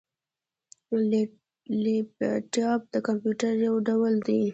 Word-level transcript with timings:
لیپټاپ 1.83 2.81
د 2.93 2.95
کمپيوټر 3.07 3.53
یو 3.67 3.75
ډول 3.87 4.13
دی 4.27 4.41